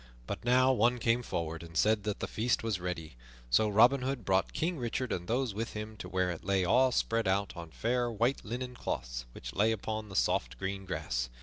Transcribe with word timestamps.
But 0.25 0.43
now 0.43 0.71
one 0.73 0.97
came 0.97 1.21
forward 1.21 1.61
and 1.61 1.77
said 1.77 2.05
that 2.05 2.21
the 2.21 2.27
feast 2.27 2.63
was 2.63 2.79
ready; 2.79 3.17
so 3.51 3.69
Robin 3.69 4.01
Hood 4.01 4.25
brought 4.25 4.51
King 4.51 4.79
Richard 4.79 5.11
and 5.11 5.27
those 5.27 5.53
with 5.53 5.73
him 5.73 5.95
to 5.97 6.09
where 6.09 6.31
it 6.31 6.43
lay 6.43 6.65
all 6.65 6.91
spread 6.91 7.27
out 7.27 7.53
on 7.55 7.69
fair 7.69 8.09
white 8.11 8.43
linen 8.43 8.73
cloths 8.73 9.25
which 9.33 9.53
lay 9.53 9.71
upon 9.71 10.09
the 10.09 10.15
soft 10.15 10.57
green 10.57 10.85
grass. 10.85 11.29